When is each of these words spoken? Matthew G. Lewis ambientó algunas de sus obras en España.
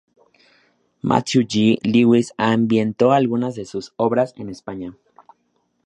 Matthew 1.03 1.43
G. 1.47 1.77
Lewis 1.85 2.33
ambientó 2.35 3.11
algunas 3.11 3.53
de 3.53 3.65
sus 3.65 3.93
obras 3.97 4.33
en 4.35 4.49
España. 4.49 4.95